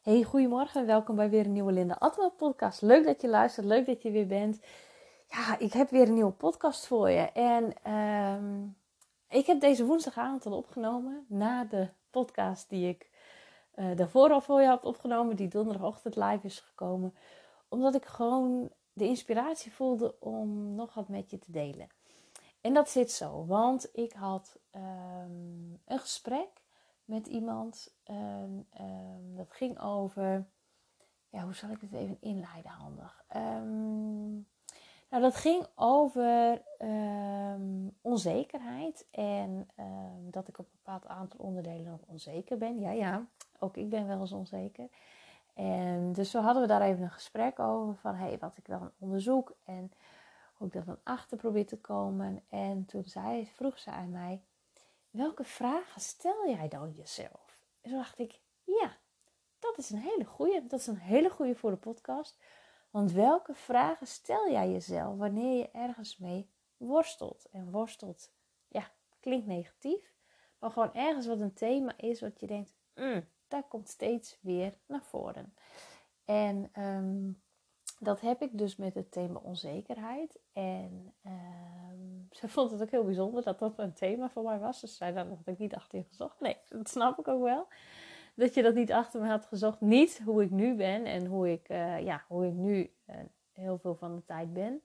[0.00, 2.82] Hey, goedemorgen en welkom bij weer een nieuwe Linda Atma podcast.
[2.82, 4.60] Leuk dat je luistert, leuk dat je weer bent.
[5.28, 7.32] Ja, ik heb weer een nieuwe podcast voor je.
[7.32, 8.62] En ehm,
[9.28, 13.10] ik heb deze woensdagavond al opgenomen na de podcast die ik
[13.74, 17.14] uh, daarvoor al voor je had opgenomen, die donderdagochtend live is gekomen.
[17.68, 21.88] Omdat ik gewoon de inspiratie voelde om nog wat met je te delen.
[22.60, 26.59] En dat zit zo, want ik had um, een gesprek
[27.10, 27.94] met iemand.
[28.10, 30.46] Um, um, dat ging over.
[31.28, 33.24] Ja, hoe zal ik het even inleiden handig?
[33.36, 34.48] Um,
[35.10, 36.62] nou, dat ging over
[38.00, 39.06] onzekerheid.
[39.10, 39.68] En
[40.30, 42.80] dat ik op een bepaald aantal onderdelen nog onzeker ben.
[42.80, 43.26] Ja, ja,
[43.58, 44.88] ook ik ben wel eens onzeker.
[45.54, 47.96] En dus zo hadden we daar even een gesprek over.
[47.96, 49.56] Van hey, wat ik dan onderzoek.
[49.64, 49.92] En
[50.54, 52.42] hoe ik daar dan achter probeer te komen.
[52.48, 54.42] En toen zei, vroeg ze aan mij
[55.10, 57.58] welke vragen stel jij dan jezelf?
[57.80, 58.98] En toen dacht ik, ja,
[59.58, 60.66] dat is een hele goede.
[60.66, 62.42] Dat is een hele goede voor de podcast.
[62.90, 67.48] Want welke vragen stel jij jezelf wanneer je ergens mee worstelt?
[67.52, 68.32] En worstelt,
[68.68, 68.90] ja,
[69.20, 70.14] klinkt negatief.
[70.58, 74.78] Maar gewoon ergens wat een thema is wat je denkt, mm, daar komt steeds weer
[74.86, 75.54] naar voren.
[76.24, 77.42] En um,
[78.02, 80.38] dat heb ik dus met het thema onzekerheid.
[80.52, 84.80] En um, ze vond het ook heel bijzonder dat dat een thema voor mij was.
[84.80, 86.40] Dus zei dan dat ik niet achter je gezocht.
[86.40, 87.66] Nee, dat snap ik ook wel.
[88.34, 89.80] Dat je dat niet achter me had gezocht.
[89.80, 93.16] Niet hoe ik nu ben en hoe ik, uh, ja, hoe ik nu uh,
[93.52, 94.82] heel veel van de tijd ben.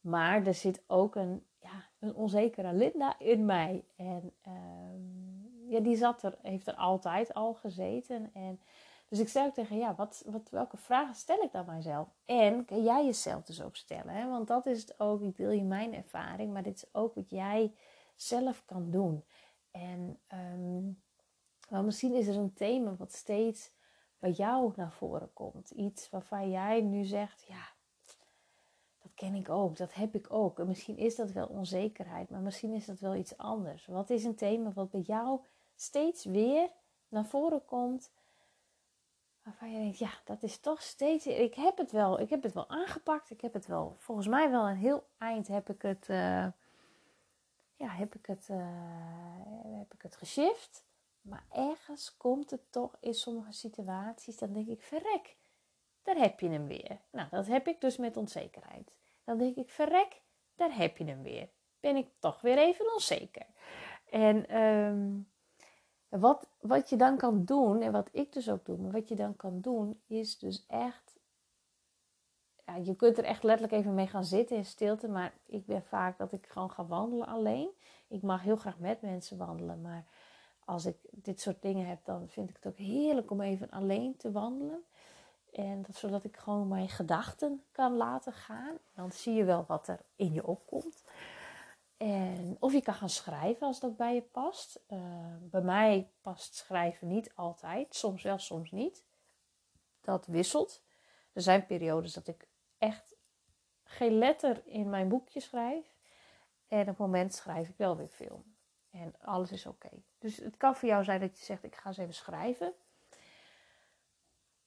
[0.00, 3.84] Maar er zit ook een, ja, een onzekere Linda in mij.
[3.96, 8.30] En um, ja, die zat er, heeft er altijd al gezeten.
[8.34, 8.60] En
[9.12, 12.08] dus ik stel tegen, ja, wat, wat, welke vragen stel ik dan mijzelf?
[12.24, 14.14] En kan jij jezelf dus ook stellen?
[14.14, 14.28] Hè?
[14.28, 17.30] Want dat is het ook, ik deel je mijn ervaring, maar dit is ook wat
[17.30, 17.74] jij
[18.14, 19.24] zelf kan doen.
[19.70, 20.20] En
[21.68, 23.72] wel, misschien is er een thema wat steeds
[24.18, 25.70] bij jou naar voren komt.
[25.70, 27.68] Iets waarvan jij nu zegt, ja,
[29.02, 30.58] dat ken ik ook, dat heb ik ook.
[30.58, 33.86] En misschien is dat wel onzekerheid, maar misschien is dat wel iets anders.
[33.86, 35.40] Wat is een thema wat bij jou
[35.74, 36.70] steeds weer
[37.08, 38.12] naar voren komt?
[39.42, 41.26] Waarvan je denkt, ja, dat is toch steeds.
[41.26, 43.30] Ik heb het wel, ik heb het wel aangepakt.
[43.30, 46.46] Ik heb het wel, volgens mij wel een heel eind heb ik het, uh,
[47.76, 48.56] ja, heb ik het, uh,
[49.78, 50.84] heb ik het geshift.
[51.22, 55.36] Maar ergens komt het toch in sommige situaties, dan denk ik, verrek,
[56.02, 56.98] daar heb je hem weer.
[57.10, 58.92] Nou, dat heb ik dus met onzekerheid.
[59.24, 60.22] Dan denk ik, verrek,
[60.54, 61.48] daar heb je hem weer.
[61.80, 63.46] Ben ik toch weer even onzeker.
[64.10, 65.31] En um,
[66.20, 69.14] wat, wat je dan kan doen, en wat ik dus ook doe, maar wat je
[69.14, 71.20] dan kan doen, is dus echt.
[72.66, 75.82] Ja, je kunt er echt letterlijk even mee gaan zitten in stilte, maar ik ben
[75.82, 77.70] vaak dat ik gewoon ga wandelen alleen.
[78.08, 80.06] Ik mag heel graag met mensen wandelen, maar
[80.64, 84.16] als ik dit soort dingen heb, dan vind ik het ook heerlijk om even alleen
[84.16, 84.84] te wandelen.
[85.52, 88.76] En dat, zodat ik gewoon mijn gedachten kan laten gaan.
[88.94, 91.01] Dan zie je wel wat er in je opkomt.
[92.02, 94.80] En, of je kan gaan schrijven als dat bij je past.
[94.88, 94.98] Uh,
[95.40, 97.94] bij mij past schrijven niet altijd.
[97.94, 99.04] Soms wel, soms niet.
[100.00, 100.82] Dat wisselt.
[101.32, 102.46] Er zijn periodes dat ik
[102.78, 103.16] echt
[103.84, 105.94] geen letter in mijn boekje schrijf.
[106.68, 108.44] En op het moment schrijf ik wel weer veel.
[108.90, 109.90] En alles is oké.
[110.18, 112.72] Dus het kan voor jou zijn dat je zegt: ik ga eens even schrijven.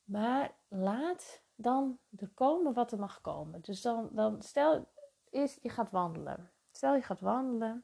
[0.03, 3.62] Maar laat dan er komen wat er mag komen.
[3.62, 4.88] Dus dan, dan stel
[5.29, 6.50] eerst je gaat wandelen.
[6.75, 7.84] Stel je gaat wandelen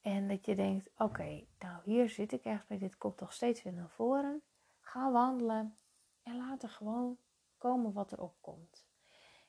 [0.00, 3.62] en dat je denkt: oké, nou hier zit ik echt bij, dit komt toch steeds
[3.62, 4.42] weer naar voren.
[4.80, 5.76] Ga wandelen
[6.22, 7.18] en laat er gewoon
[7.58, 8.86] komen wat er opkomt.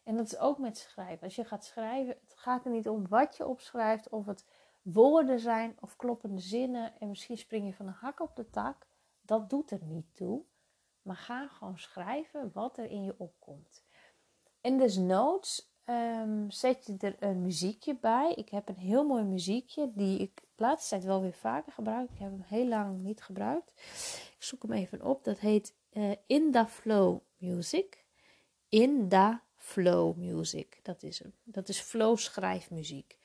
[0.03, 1.23] En dat is ook met schrijven.
[1.23, 4.45] Als je gaat schrijven, het gaat er niet om wat je opschrijft, of het
[4.81, 6.99] woorden zijn of kloppende zinnen.
[6.99, 8.87] En misschien spring je van een hak op de tak.
[9.21, 10.43] Dat doet er niet toe.
[11.01, 13.83] Maar ga gewoon schrijven wat er in je opkomt.
[14.61, 18.33] En desnoods um, zet je er een muziekje bij.
[18.35, 22.09] Ik heb een heel mooi muziekje die ik de laatste tijd wel weer vaker gebruik.
[22.09, 23.71] Ik heb hem heel lang niet gebruikt.
[24.37, 25.23] Ik zoek hem even op.
[25.23, 28.05] Dat heet uh, In the Flow Music.
[28.69, 30.79] In the Flow Music.
[30.83, 31.33] Dat is hem.
[31.43, 33.17] Dat is flow schrijfmuziek.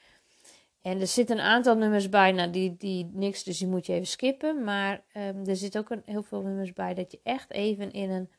[0.83, 3.93] En er zitten een aantal nummers bij, nou die, die niks, dus die moet je
[3.93, 4.65] even skippen.
[4.65, 8.11] Maar um, er zit ook een, heel veel nummers bij dat je echt even in
[8.11, 8.31] een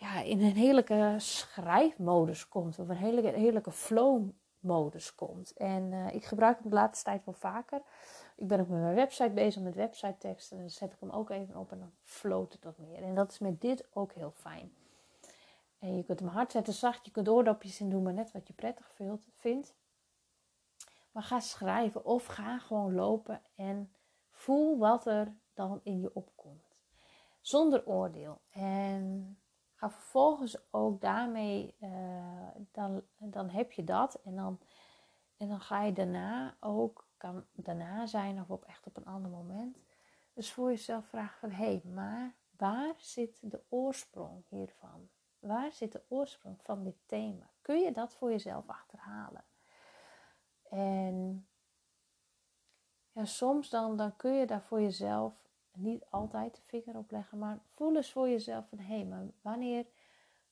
[0.00, 2.78] ja, in een heerlijke schrijfmodus komt.
[2.78, 5.52] Of een heerlijke, flow-modus komt.
[5.52, 7.82] En uh, ik gebruik hem de laatste tijd wel vaker.
[8.36, 10.56] Ik ben ook met mijn website bezig, met website teksten.
[10.56, 13.02] En dan zet ik hem ook even op en dan float het wat meer.
[13.02, 14.72] En dat is met dit ook heel fijn.
[15.78, 17.04] En je kunt hem hard zetten, zacht.
[17.04, 18.92] Je kunt oordopjes in doen, maar net wat je prettig
[19.36, 19.74] vindt.
[21.12, 23.92] Maar ga schrijven of ga gewoon lopen en
[24.30, 26.68] voel wat er dan in je opkomt.
[27.40, 28.40] zonder oordeel.
[28.50, 29.39] En
[29.80, 34.14] ga vervolgens ook daarmee, uh, dan, dan heb je dat.
[34.14, 34.60] En dan,
[35.36, 39.30] en dan ga je daarna ook, kan daarna zijn of op echt op een ander
[39.30, 39.78] moment.
[40.32, 45.08] Dus voor jezelf vragen van, hé, hey, maar waar zit de oorsprong hiervan?
[45.38, 47.50] Waar zit de oorsprong van dit thema?
[47.62, 49.44] Kun je dat voor jezelf achterhalen?
[50.68, 51.46] En
[53.12, 57.38] ja, soms dan, dan kun je daar voor jezelf niet altijd de vinger op leggen,
[57.38, 59.86] maar voel eens voor jezelf van hé, hey, maar wanneer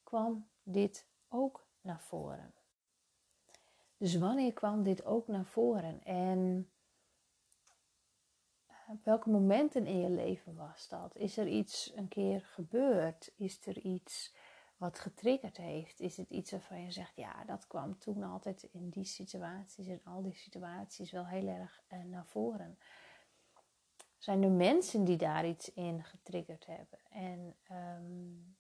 [0.03, 2.53] kwam dit ook naar voren?
[3.97, 6.05] Dus wanneer kwam dit ook naar voren?
[6.05, 6.71] En
[8.67, 11.17] op eh, welke momenten in je leven was dat?
[11.17, 13.33] Is er iets een keer gebeurd?
[13.37, 14.35] Is er iets
[14.77, 16.01] wat getriggerd heeft?
[16.01, 20.01] Is het iets waarvan je zegt, ja, dat kwam toen altijd in die situaties, in
[20.05, 22.79] al die situaties wel heel erg uh, naar voren?
[24.19, 26.99] Zijn er mensen die daar iets in getriggerd hebben?
[27.11, 28.57] En um,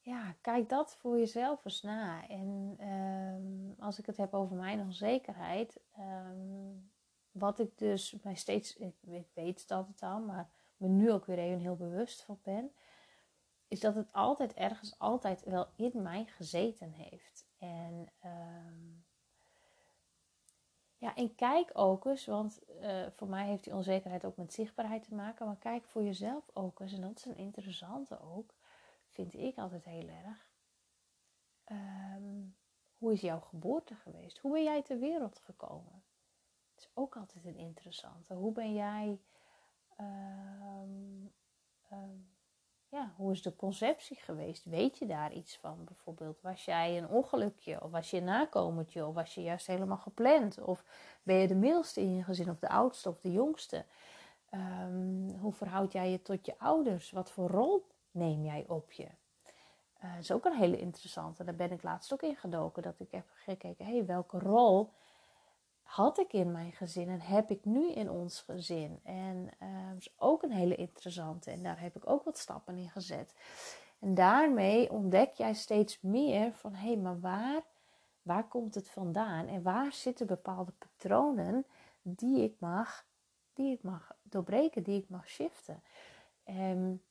[0.00, 2.28] ja, kijk dat voor jezelf eens na.
[2.28, 6.90] En um, als ik het heb over mijn onzekerheid, um,
[7.30, 8.94] wat ik dus mij steeds, ik,
[9.34, 12.72] weet het al, maar me nu ook weer even heel bewust van ben,
[13.68, 17.46] is dat het altijd ergens altijd wel in mij gezeten heeft.
[17.58, 18.95] En, um,
[20.98, 25.02] ja, en kijk ook eens, want uh, voor mij heeft die onzekerheid ook met zichtbaarheid
[25.02, 28.54] te maken, maar kijk voor jezelf ook eens, en dat is een interessante ook,
[29.08, 30.50] vind ik altijd heel erg.
[31.70, 32.56] Um,
[32.98, 34.38] hoe is jouw geboorte geweest?
[34.38, 36.04] Hoe ben jij ter wereld gekomen?
[36.74, 38.34] Het is ook altijd een interessante.
[38.34, 39.20] Hoe ben jij
[40.00, 41.32] um,
[42.88, 44.64] ja, hoe is de conceptie geweest?
[44.64, 45.84] Weet je daar iets van?
[45.84, 47.82] Bijvoorbeeld, was jij een ongelukje?
[47.82, 49.06] Of was je een nakomertje?
[49.06, 50.60] Of was je juist helemaal gepland?
[50.60, 50.84] Of
[51.22, 52.50] ben je de middelste in je gezin?
[52.50, 53.84] Of de oudste of de jongste?
[54.50, 57.10] Um, hoe verhoud jij je tot je ouders?
[57.10, 59.08] Wat voor rol neem jij op je?
[60.00, 61.44] Dat is ook een hele interessante.
[61.44, 62.82] Daar ben ik laatst ook in gedoken.
[62.82, 64.90] Dat ik heb gekeken, hé, hey, welke rol
[65.96, 69.00] had ik in mijn gezin en heb ik nu in ons gezin.
[69.02, 69.44] En
[69.92, 71.50] dat is ook een hele interessante.
[71.50, 73.34] En daar heb ik ook wat stappen in gezet.
[73.98, 77.62] En daarmee ontdek jij steeds meer van hé, hey, maar waar,
[78.22, 79.46] waar komt het vandaan?
[79.46, 81.66] En waar zitten bepaalde patronen
[82.02, 83.06] die ik mag,
[83.52, 85.82] die ik mag doorbreken, die ik mag shiften?
[86.44, 87.02] En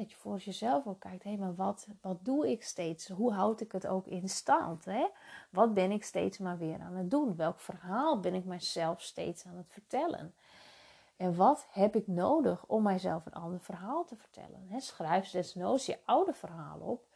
[0.00, 3.08] dat je voor jezelf ook kijkt, hé, maar wat, wat doe ik steeds?
[3.08, 4.84] Hoe houd ik het ook in stand?
[4.84, 5.06] Hè?
[5.50, 7.36] Wat ben ik steeds maar weer aan het doen?
[7.36, 10.34] Welk verhaal ben ik mijzelf steeds aan het vertellen?
[11.16, 14.66] En wat heb ik nodig om mijzelf een ander verhaal te vertellen?
[14.68, 14.80] Hè?
[14.80, 17.06] Schrijf desnoods je oude verhaal op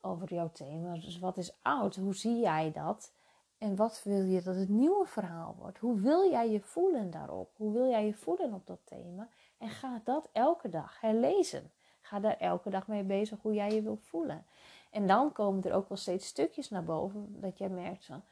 [0.00, 0.92] over jouw thema.
[0.92, 1.96] Dus wat is oud?
[1.96, 3.12] Hoe zie jij dat?
[3.58, 5.78] En wat wil je dat het nieuwe verhaal wordt?
[5.78, 7.50] Hoe wil jij je voelen daarop?
[7.56, 9.28] Hoe wil jij je voelen op dat thema?
[9.58, 11.70] En ga dat elke dag herlezen.
[12.10, 14.44] Ga daar elke dag mee bezig hoe jij je wilt voelen.
[14.90, 18.22] En dan komen er ook wel steeds stukjes naar boven dat jij merkt van,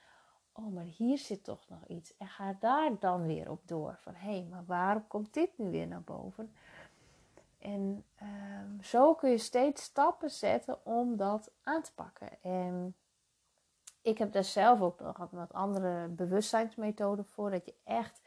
[0.52, 2.16] oh, maar hier zit toch nog iets.
[2.16, 3.98] En ga daar dan weer op door.
[4.00, 6.52] Van, hé, hey, maar waarom komt dit nu weer naar boven?
[7.58, 12.42] En um, zo kun je steeds stappen zetten om dat aan te pakken.
[12.42, 12.94] En
[14.02, 17.50] ik heb daar zelf ook nog wat andere bewustzijnsmethoden voor.
[17.50, 18.20] Dat je echt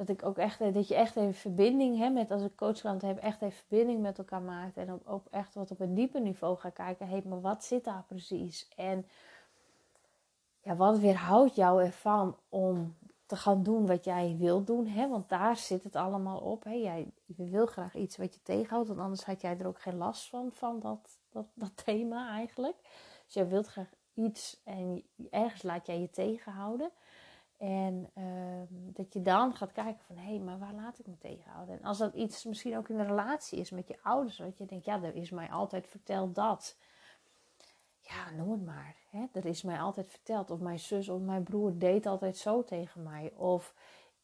[0.00, 3.18] dat ik ook echt, dat je echt even verbinding hebt met, als ik coachklant heb,
[3.18, 4.76] echt even verbinding met elkaar maakt.
[4.76, 7.28] En ook, echt wat op een dieper niveau gaat kijken.
[7.28, 8.68] Maar wat zit daar precies?
[8.76, 9.06] En
[10.60, 12.96] ja, wat weerhoudt jou ervan om
[13.26, 14.86] te gaan doen wat jij wilt doen?
[14.86, 15.08] Hè?
[15.08, 16.64] Want daar zit het allemaal op.
[16.64, 16.72] Hè?
[16.72, 20.28] Jij wil graag iets wat je tegenhoudt, want anders had jij er ook geen last
[20.28, 22.76] van, van dat, dat, dat thema eigenlijk.
[23.24, 26.90] Dus jij wilt graag iets en ergens laat jij je tegenhouden.
[27.60, 28.24] En uh,
[28.70, 31.78] dat je dan gaat kijken van, hé, hey, maar waar laat ik me tegenhouden?
[31.78, 34.66] En als dat iets misschien ook in een relatie is met je ouders, dat je
[34.66, 36.76] denkt, ja, er is mij altijd verteld dat.
[38.00, 38.96] Ja, noem het maar.
[39.10, 39.26] Hè?
[39.32, 40.50] Er is mij altijd verteld.
[40.50, 43.32] Of mijn zus of mijn broer deed altijd zo tegen mij.
[43.36, 43.74] Of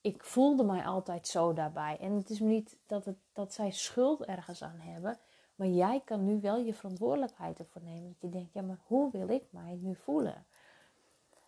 [0.00, 1.98] ik voelde mij altijd zo daarbij.
[2.00, 5.18] En het is niet dat, het, dat zij schuld ergens aan hebben.
[5.54, 8.08] Maar jij kan nu wel je verantwoordelijkheid ervoor nemen.
[8.08, 10.46] Dat je denkt, ja, maar hoe wil ik mij nu voelen?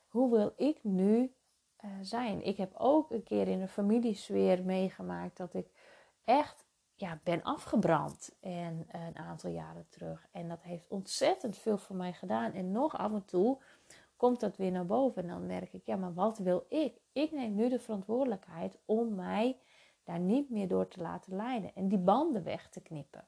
[0.09, 1.33] Hoe wil ik nu
[1.85, 2.43] uh, zijn.
[2.43, 5.67] Ik heb ook een keer in een familiesfeer meegemaakt dat ik
[6.25, 10.27] echt ja, ben afgebrand en, uh, een aantal jaren terug.
[10.33, 12.53] En dat heeft ontzettend veel voor mij gedaan.
[12.53, 13.59] En nog af en toe
[14.17, 15.23] komt dat weer naar boven.
[15.23, 17.01] En dan merk ik, ja, maar wat wil ik?
[17.13, 19.59] Ik neem nu de verantwoordelijkheid om mij
[20.05, 21.75] daar niet meer door te laten leiden.
[21.75, 23.27] En die banden weg te knippen.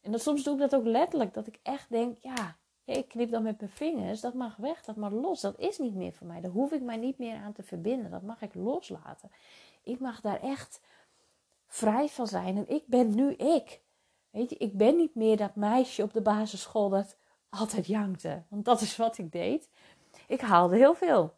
[0.00, 1.34] En dat, soms doe ik dat ook letterlijk.
[1.34, 2.56] Dat ik echt denk, ja,
[2.88, 5.40] ik knip dan met mijn vingers, dat mag weg, dat mag los.
[5.40, 6.40] Dat is niet meer voor mij.
[6.40, 8.10] Daar hoef ik mij niet meer aan te verbinden.
[8.10, 9.30] Dat mag ik loslaten.
[9.82, 10.80] Ik mag daar echt
[11.66, 12.56] vrij van zijn.
[12.56, 13.80] En ik ben nu ik.
[14.30, 17.16] Weet je, ik ben niet meer dat meisje op de basisschool dat
[17.48, 18.42] altijd jankte.
[18.48, 19.68] Want dat is wat ik deed.
[20.26, 21.34] Ik haalde heel veel.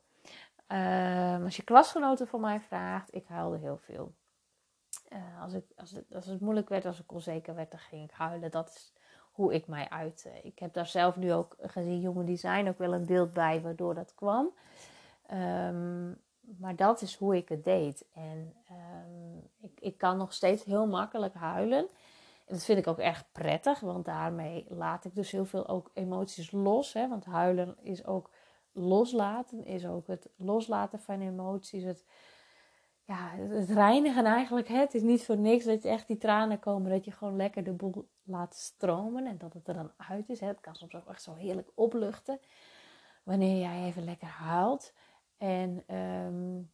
[0.67, 4.15] Ehm, als je klasgenoten van mij vraagt, ik huilde heel veel.
[5.13, 8.05] Uh, als, ik, als, het, als het moeilijk werd, als ik onzeker werd, dan ging
[8.05, 8.51] ik huilen.
[8.51, 8.93] Dat is
[9.41, 10.31] hoe ik mij uitte.
[10.43, 13.95] Ik heb daar zelf nu ook gezien, jongen design, ook wel een beeld bij waardoor
[13.95, 14.51] dat kwam.
[15.33, 16.21] Um,
[16.59, 18.05] maar dat is hoe ik het deed.
[18.15, 21.79] En um, ik, ik kan nog steeds heel makkelijk huilen.
[22.47, 25.91] En dat vind ik ook erg prettig, want daarmee laat ik dus heel veel ook
[25.95, 26.93] emoties los.
[26.93, 27.09] Hè?
[27.09, 28.31] Want huilen is ook
[28.73, 31.83] loslaten, is ook het loslaten van emoties.
[31.83, 32.05] Het,
[33.05, 34.69] ja, het reinigen eigenlijk.
[34.69, 34.79] Hè?
[34.79, 37.65] Het is niet voor niks dat je echt die tranen komen, dat je gewoon lekker
[37.65, 40.41] de boel laat stromen en dat het er dan uit is.
[40.41, 42.41] Het kan soms ook echt zo heerlijk opluchten
[43.23, 44.93] wanneer jij even lekker huilt.
[45.37, 46.73] En, um,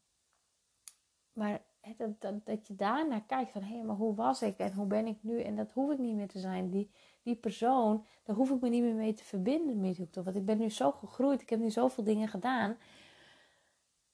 [1.32, 1.62] maar
[1.96, 5.06] dat, dat, dat je daarnaar kijkt van hé, maar hoe was ik en hoe ben
[5.06, 5.42] ik nu?
[5.42, 6.70] En dat hoef ik niet meer te zijn.
[6.70, 6.90] Die,
[7.22, 10.24] die persoon, daar hoef ik me niet meer mee te verbinden je.
[10.24, 12.76] Want ik ben nu zo gegroeid, ik heb nu zoveel dingen gedaan.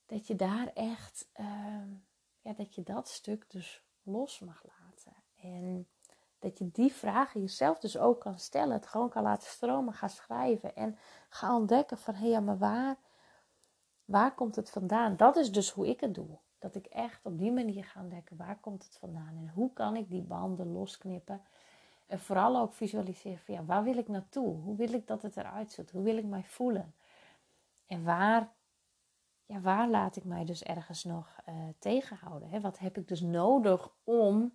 [0.07, 1.47] Dat je daar echt, uh,
[2.41, 5.12] ja, dat je dat stuk dus los mag laten.
[5.37, 5.89] En
[6.43, 8.73] dat je die vragen jezelf dus ook kan stellen.
[8.73, 10.77] Het gewoon kan laten stromen, gaan schrijven.
[10.77, 10.97] En
[11.29, 12.97] ga ontdekken van hé, maar waar,
[14.05, 15.17] waar komt het vandaan?
[15.17, 16.39] Dat is dus hoe ik het doe.
[16.59, 19.97] Dat ik echt op die manier ga ontdekken waar komt het vandaan en hoe kan
[19.97, 21.43] ik die banden losknippen.
[22.07, 24.57] En vooral ook visualiseren van ja, waar wil ik naartoe?
[24.57, 25.91] Hoe wil ik dat het eruit ziet?
[25.91, 26.95] Hoe wil ik mij voelen?
[27.87, 28.53] En waar,
[29.47, 32.49] ja, waar laat ik mij dus ergens nog uh, tegenhouden?
[32.49, 32.61] Hè?
[32.61, 34.53] Wat heb ik dus nodig om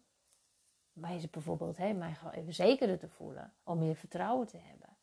[0.98, 4.98] mij bijvoorbeeld hè, mij gewoon even zekerder te voelen, om meer vertrouwen te hebben?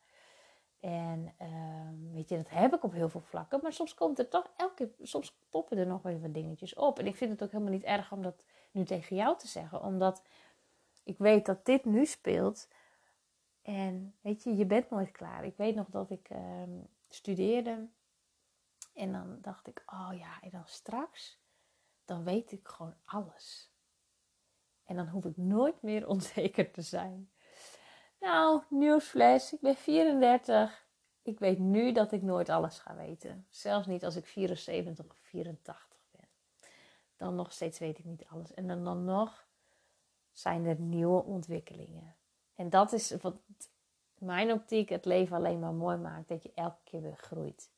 [0.79, 3.59] En uh, weet je, dat heb ik op heel veel vlakken.
[3.61, 6.99] Maar soms komt er toch elke keer, soms poppen er nog wel wat dingetjes op.
[6.99, 9.83] En ik vind het ook helemaal niet erg om dat nu tegen jou te zeggen.
[9.83, 10.21] Omdat
[11.03, 12.67] ik weet dat dit nu speelt.
[13.61, 15.45] En weet je, je bent nooit klaar.
[15.45, 16.39] Ik weet nog dat ik uh,
[17.09, 17.87] studeerde.
[18.93, 21.39] En dan dacht ik, oh ja, en dan straks,
[22.05, 23.73] dan weet ik gewoon alles.
[24.85, 27.29] En dan hoef ik nooit meer onzeker te zijn.
[28.19, 30.87] Nou, nieuwsflash, ik ben 34.
[31.21, 33.45] Ik weet nu dat ik nooit alles ga weten.
[33.49, 36.27] Zelfs niet als ik 74 of 84 ben.
[37.17, 38.53] Dan nog steeds weet ik niet alles.
[38.53, 39.47] En dan, dan nog
[40.31, 42.15] zijn er nieuwe ontwikkelingen.
[42.55, 43.35] En dat is wat
[44.17, 46.27] mijn optiek het leven alleen maar mooi maakt.
[46.27, 47.69] Dat je elke keer weer groeit.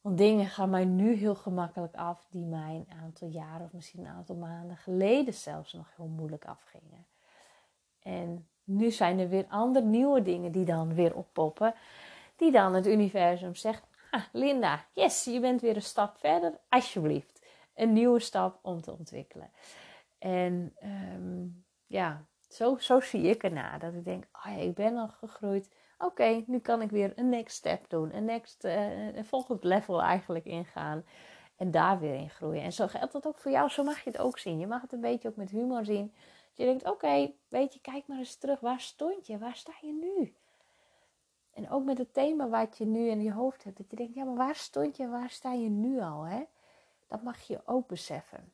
[0.00, 4.00] Want dingen gaan mij nu heel gemakkelijk af die mij een aantal jaren of misschien
[4.00, 7.06] een aantal maanden geleden zelfs nog heel moeilijk afgingen.
[8.02, 11.74] En nu zijn er weer andere nieuwe dingen die dan weer oppoppen.
[12.36, 16.58] Die dan het universum zegt: ah, Linda, yes, je bent weer een stap verder.
[16.68, 17.46] Alsjeblieft.
[17.74, 19.50] Een nieuwe stap om te ontwikkelen.
[20.18, 20.76] En
[21.14, 23.78] um, ja, zo, zo zie ik ernaar.
[23.78, 25.74] Dat ik denk: oh ja, ik ben al gegroeid.
[26.04, 28.16] Oké, nu kan ik weer een next step doen.
[28.16, 31.04] Een, next, uh, een volgend level eigenlijk ingaan.
[31.56, 32.62] En daar weer in groeien.
[32.62, 33.68] En zo geldt dat ook voor jou.
[33.68, 34.58] Zo mag je het ook zien.
[34.58, 36.12] Je mag het een beetje ook met humor zien
[36.60, 38.60] je denkt, oké, weet je, kijk maar eens terug.
[38.60, 39.38] Waar stond je?
[39.38, 40.34] Waar sta je nu?
[41.52, 43.76] En ook met het thema wat je nu in je hoofd hebt.
[43.76, 46.22] Dat je denkt, ja, maar waar stond je waar sta je nu al?
[46.22, 46.44] Hè?
[47.06, 48.52] Dat mag je ook beseffen.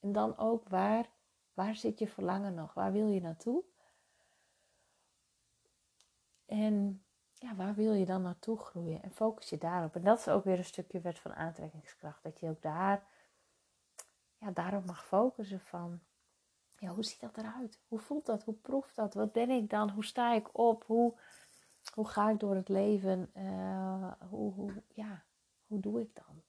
[0.00, 1.08] En dan ook, waar,
[1.54, 2.74] waar zit je verlangen nog?
[2.74, 3.62] Waar wil je naartoe?
[6.46, 9.02] En ja, waar wil je dan naartoe groeien?
[9.02, 9.94] En focus je daarop.
[9.94, 12.22] En dat is ook weer een stukje wet van aantrekkingskracht.
[12.22, 13.06] Dat je ook daar,
[14.38, 16.00] ja, daarop mag focussen van
[16.78, 17.80] ja, hoe ziet dat eruit?
[17.88, 18.44] Hoe voelt dat?
[18.44, 19.14] Hoe proeft dat?
[19.14, 19.90] Wat ben ik dan?
[19.90, 20.84] Hoe sta ik op?
[20.86, 21.14] Hoe,
[21.94, 23.30] hoe ga ik door het leven?
[23.36, 25.24] Uh, hoe, hoe, ja,
[25.66, 26.42] hoe doe ik dan?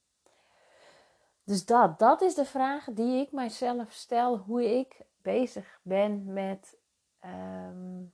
[1.44, 6.78] Dus dat, dat is de vraag die ik mijzelf stel, hoe ik bezig ben met
[7.26, 8.14] um,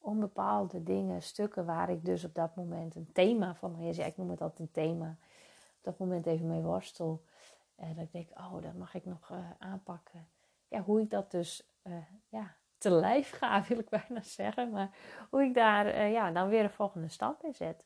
[0.00, 4.16] ja, onbepaalde dingen, stukken waar ik dus op dat moment een thema van, ja, ik
[4.16, 5.16] noem het altijd een thema,
[5.78, 7.22] op dat moment even mee worstel.
[7.76, 10.28] En dat ik denk, oh, dat mag ik nog uh, aanpakken
[10.68, 11.94] ja, hoe ik dat dus uh,
[12.28, 14.70] ja, te lijf ga, wil ik bijna zeggen.
[14.70, 14.90] Maar
[15.30, 17.84] hoe ik daar uh, ja, dan weer een volgende stap in zet.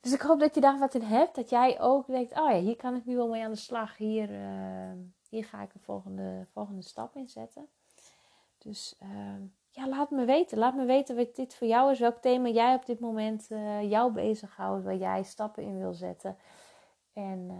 [0.00, 1.34] Dus ik hoop dat je daar wat in hebt.
[1.34, 3.96] Dat jij ook denkt, oh ja, hier kan ik nu wel mee aan de slag.
[3.96, 4.92] Hier, uh,
[5.28, 7.68] hier ga ik een volgende, volgende stap in zetten.
[8.58, 8.98] Dus
[9.74, 10.58] ja, laat me weten.
[10.58, 11.98] Laat me weten wat dit voor jou is.
[11.98, 13.48] Welk thema jij op dit moment
[13.82, 14.84] jou bezighoudt.
[14.84, 16.36] Waar jij stappen in wil zetten.
[17.12, 17.50] En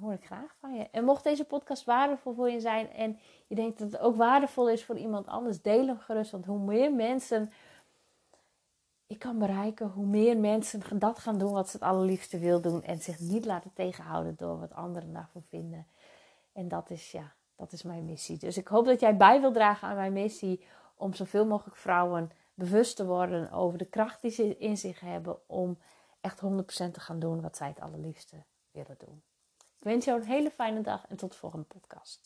[0.00, 0.88] hoor ik graag van je.
[0.90, 4.70] En mocht deze podcast waardevol voor je zijn en je denkt dat het ook waardevol
[4.70, 6.30] is voor iemand anders, deel hem gerust.
[6.30, 7.52] Want hoe meer mensen
[9.06, 12.82] ik kan bereiken, hoe meer mensen dat gaan doen wat ze het allerliefste wil doen
[12.82, 15.86] en zich niet laten tegenhouden door wat anderen daarvoor vinden.
[16.52, 18.38] En dat is, ja, dat is mijn missie.
[18.38, 20.64] Dus ik hoop dat jij bij wil dragen aan mijn missie
[20.94, 25.48] om zoveel mogelijk vrouwen bewust te worden over de kracht die ze in zich hebben
[25.48, 25.78] om
[26.20, 26.44] echt 100%
[26.90, 29.22] te gaan doen wat zij het allerliefste willen doen.
[29.58, 32.22] Ik wens jou een hele fijne dag en tot de volgende podcast.